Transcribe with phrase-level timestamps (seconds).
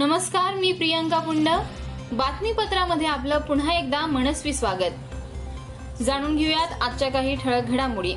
[0.00, 1.48] नमस्कार मी प्रियंका पुंड
[2.12, 6.02] बातमीपत्रामध्ये आपलं पुन्हा एकदा मनस्वी स्वागत.
[6.02, 8.14] जाणून घेऊयात आजच्या काही ठळक घडामोडी.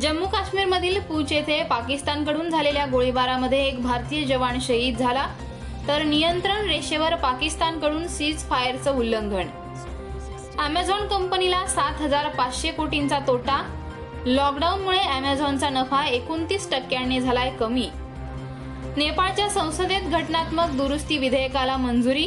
[0.00, 5.26] जम्मू काश्मीरमधील पूच येथे पाकिस्तानकडून झालेल्या गोळीबारामध्ये एक भारतीय जवान शहीद झाला
[5.88, 9.46] तर नियंत्रण रेषेवर पाकिस्तानकडून सीज फायरचं उल्लंघन.
[10.58, 13.62] अमेझॉन कंपनीला सात हजार पाचशे कोटींचा तोटा.
[14.26, 17.90] लॉकडाऊनमुळे अमेझॉनचा नफा एकोणतीस टक्क्यांनी झालाय कमी.
[18.96, 22.26] नेपाळच्या संसदेत घटनात्मक दुरुस्ती विधेयकाला मंजुरी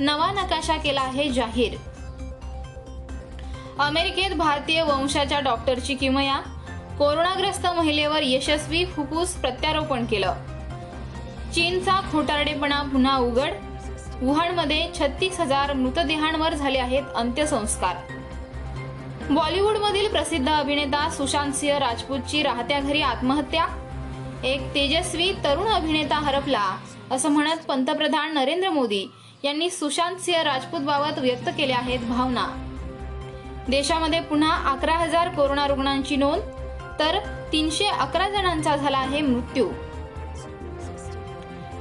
[0.00, 1.76] नवा नकाशा केला आहे जाहीर.
[3.78, 6.38] अमेरिकेत भारतीय वंशाच्या डॉक्टरची किमया
[6.98, 10.34] कोरोनाग्रस्त महिलेवर यशस्वी फुफ्फुस प्रत्यारोपण केलं.
[11.54, 13.52] चीनचा खोटारडेपणा पुन्हा उघड
[14.22, 17.96] वुहानमध्ये छत्तीस हजार मृतदेहांवर झाले आहेत अंत्यसंस्कार.
[19.30, 23.66] बॉलिवूडमधील प्रसिद्ध अभिनेता सुशांत सिंह राजपूतची राहत्या घरी आत्महत्या
[24.44, 26.78] एक तेजस्वी तरुण अभिनेता हरपला
[27.10, 29.04] असं म्हणत पंतप्रधान नरेंद्र मोदी
[29.44, 32.46] यांनी सुशांत सिंह राजपूत बाबत व्यक्त केल्या आहेत भावना.
[33.68, 36.42] देशामध्ये पुन्हा अकरा हजार कोरोना रुग्णांची नोंद
[36.98, 37.18] तर
[37.52, 39.68] तीनशे अकरा जणांचा झाला आहे मृत्यू.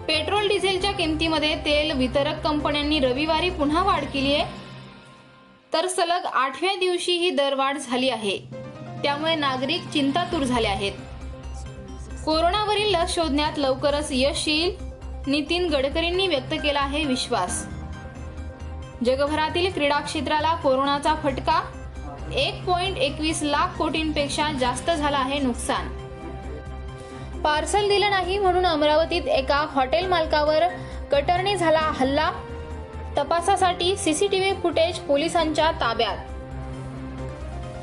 [0.08, 4.46] पेट्रोल डिझेलच्या किमतीमध्ये तेल वितरक कंपन्यांनी रविवारी पुन्हा वाढ केली आहे
[5.74, 8.38] तर सलग आठव्या दिवशी ही दरवाढ झाली आहे.
[9.04, 10.92] त्यामुळे नागरिक चिंतातूर झाले आहेत.
[12.26, 14.76] कोरोनावरील लस शोधण्यात लवकरच यश येईल
[15.28, 17.66] नितीन गडकरींनी व्यक्त केला आहे विश्वास.
[19.06, 21.62] जगभरातील क्रीडा क्षेत्राला कोरोनाचा फटका
[22.36, 25.88] एक पॉइंट एकवीस लाख कोटींपेक्षा जास्त झाला आहे नुकसान.
[27.42, 30.64] पार्सल दिलं नाही म्हणून अमरावतीत एका हॉटेल मालकावर
[31.12, 32.32] कटरने झाला हल्ला
[33.18, 36.18] तपासासाठी सीसीटीव्ही फुटेज पोलिसांच्या ताब्यात.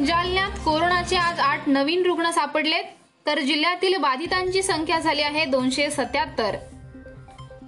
[0.03, 2.85] जालन्यात कोरोनाचे आज आठ नवीन रुग्ण सापडलेत.
[3.29, 6.57] तर जिल्ह्यातील बाधितांची संख्या झाली आहे दोनशे सत्याहत्तर.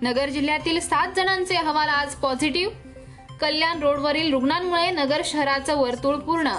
[0.03, 2.73] नगर जिल्ह्यातील सात जणांचे अहवाल आज पॉझिटिव्ह.
[3.41, 6.53] कल्याण रोडवरील रुग्णांमुळे नगर शहराचं वर्तुळ पूर्ण.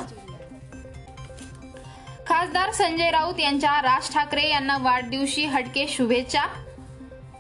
[2.28, 6.44] खासदार संजय राऊत यांच्या राज ठाकरे यांना वाढदिवशी हटके शुभेच्छा.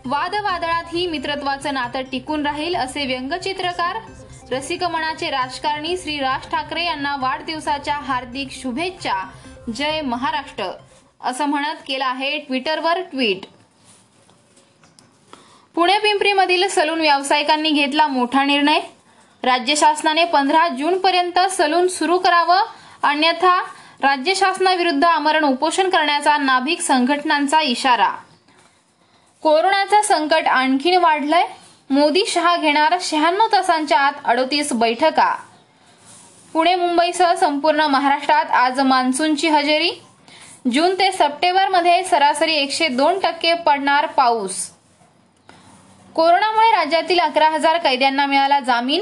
[0.05, 3.97] वादवादळातही मित्रत्वाचं नातं टिकून राहील असे व्यंगचित्रकार
[4.51, 9.29] रसिक मनाचे राजकारणी श्री राज ठाकरे यांना वाढदिवसाच्या हार्दिक शुभेच्छा.
[9.75, 10.65] जय महाराष्ट्र.
[11.23, 13.45] असं म्हणत केलं आहे ट्विटरवर ट्विट.
[15.75, 18.79] पुणे पिंपरीमधील सलून व्यावसायिकांनी घेतला मोठा निर्णय.
[19.43, 22.61] राज्य शासनाने पंधरा जून पर्यंत सलून सुरू करावं
[23.03, 23.61] अन्यथा
[24.01, 28.09] राज्य शासनाविरुद्ध आमरण उपोषण करण्याचा नाभिक संघटनांचा इशारा.
[29.41, 31.47] कोरोनाचं संकट आणखीन वाढलंय.
[31.89, 35.35] मोदी शहा घेणार शहाण्णव तासांच्या आत अडोतीस बैठका.
[36.53, 39.91] पुणे मुंबईसह संपूर्ण महाराष्ट्रात आज मान्सूनची हजेरी.
[40.65, 44.69] जून ते सप्टेंबरमध्ये सरासरी एकशे दोन टक्के पडणार पाऊस.
[46.15, 49.01] कोरोनामुळे राज्यातील अकरा हजार कैद्यांना मिळाला जामीन.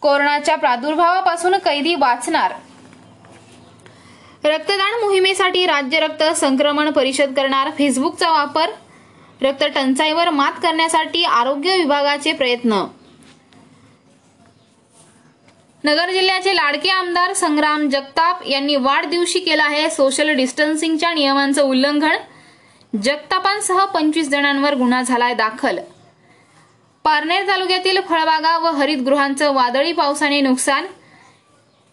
[0.00, 2.52] कोरोनाच्या प्रादुर्भावापासून कैदी वाचणार.
[4.44, 8.70] रक्तदान मोहिमेसाठी राज्य रक्त संक्रमण परिषद करणार फेसबुकचा वापर.
[9.42, 12.84] रक्त टंचाईवर मात करण्यासाठी आरोग्य विभागाचे प्रयत्न.
[15.84, 22.16] नगर जिल्ह्याचे लाडके आमदार संग्राम जगताप यांनी वाढदिवशी केलं आहे सोशल डिस्टन्सिंगच्या नियमांचं उल्लंघन.
[23.02, 25.78] जगतापांसह पंचवीस जणांवर गुन्हा झालाय दाखल.
[27.04, 30.86] पारनेर तालुक्यातील फळबागा व हरितगृहांचं वादळी पावसाने नुकसान.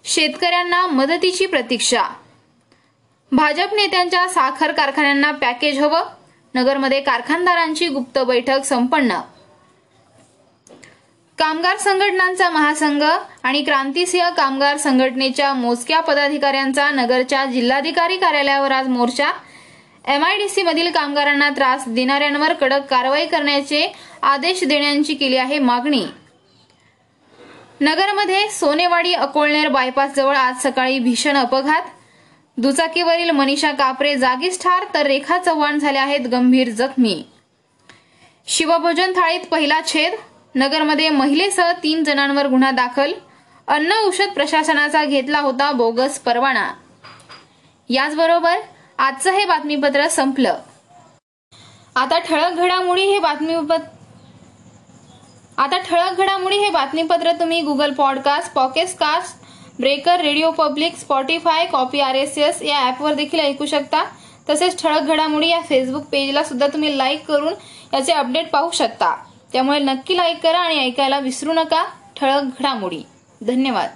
[0.03, 2.03] शेतकऱ्यांना मदतीची प्रतीक्षा.
[3.31, 6.03] भाजप नेत्यांच्या साखर कारखान्यांना पॅकेज हवं.
[6.55, 9.17] नगरमध्ये कारखानदारांची गुप्त बैठक संपन्न.
[11.41, 13.03] कामगार संघटनांचा महासंघ
[13.43, 19.31] आणि क्रांतिसिंह कामगार संघटनेच्या मोजक्या पदाधिकाऱ्यांचा नगरच्या जिल्हाधिकारी कार्यालयावर आज मोर्चा.
[20.07, 23.91] एमआयडीसी मधील कामगारांना त्रास देणाऱ्यांवर कडक कारवाई करण्याचे
[24.21, 26.05] आदेश देण्याची केली आहे मागणी.
[27.81, 31.81] नगरमध्ये सोनेवाडी अकोळनेर बायपास जवळ आज सकाळी भीषण अपघात.
[32.57, 37.23] दुचाकीवरील मनीषा कापरे जागीच ठार तर रेखा चव्हाण झाल्या आहेत गंभीर जखमी.
[38.47, 40.13] शिवभोजन थाळीत पहिला छेद.
[40.55, 43.11] नगरमध्ये महिलेसह तीन जणांवर गुन्हा दाखल.
[43.67, 46.67] अन्न औषध प्रशासनाचा घेतला होता बोगस परवाना.
[47.89, 48.57] याचबरोबर
[48.99, 50.57] आजचं हे बातमीपत्र संपलं.
[51.95, 53.77] आता ठळक घडामोडी हे बातमीपत्र
[55.57, 62.15] आता ठळक घडामोडी हे बातमीपत्र तुम्ही Google podcast Pocket Casts Breaker radio public Spotify copy R
[62.15, 64.03] S S या ॲपवर देखील ऐकू शकता.
[64.49, 67.53] तसेच ठळक घडामोडी या फेसबुक पेजला सुद्धा तुम्ही लाईक करून
[67.93, 69.15] याचे अपडेट पाहू शकता.
[69.53, 71.85] त्यामुळे नक्की लाईक करा आणि ऐकायला विसरू नका.
[72.15, 73.03] ठळक घडामोडी.
[73.41, 73.89] धन्यवाद.